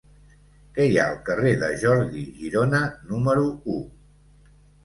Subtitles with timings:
[0.77, 2.81] Què hi ha al carrer de Jordi Girona
[3.13, 3.47] número
[3.79, 3.79] u?